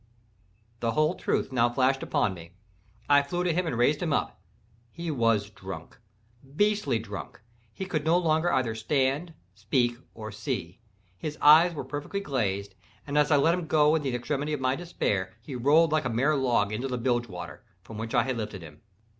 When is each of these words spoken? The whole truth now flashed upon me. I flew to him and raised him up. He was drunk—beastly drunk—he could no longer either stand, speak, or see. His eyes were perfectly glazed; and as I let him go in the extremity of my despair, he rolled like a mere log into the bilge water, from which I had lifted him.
The 0.79 0.93
whole 0.93 1.13
truth 1.13 1.51
now 1.51 1.69
flashed 1.69 2.01
upon 2.01 2.33
me. 2.33 2.53
I 3.07 3.21
flew 3.21 3.43
to 3.43 3.53
him 3.53 3.67
and 3.67 3.77
raised 3.77 4.01
him 4.01 4.11
up. 4.11 4.41
He 4.89 5.11
was 5.11 5.51
drunk—beastly 5.51 6.97
drunk—he 6.97 7.85
could 7.85 8.03
no 8.03 8.17
longer 8.17 8.51
either 8.51 8.73
stand, 8.73 9.35
speak, 9.53 9.97
or 10.15 10.31
see. 10.31 10.79
His 11.19 11.37
eyes 11.39 11.75
were 11.75 11.83
perfectly 11.85 12.19
glazed; 12.19 12.73
and 13.05 13.15
as 13.15 13.29
I 13.29 13.35
let 13.37 13.53
him 13.53 13.67
go 13.67 13.93
in 13.93 14.01
the 14.01 14.15
extremity 14.15 14.53
of 14.53 14.59
my 14.59 14.75
despair, 14.75 15.35
he 15.39 15.53
rolled 15.53 15.91
like 15.91 16.05
a 16.05 16.09
mere 16.09 16.35
log 16.35 16.73
into 16.73 16.87
the 16.87 16.97
bilge 16.97 17.27
water, 17.27 17.63
from 17.83 17.99
which 17.99 18.15
I 18.15 18.23
had 18.23 18.37
lifted 18.37 18.63
him. 18.63 18.81